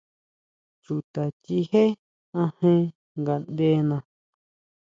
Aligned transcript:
Chuta 0.83 1.23
chijé 1.43 1.83
ajen 2.41 2.79
ngaʼndena. 3.21 3.97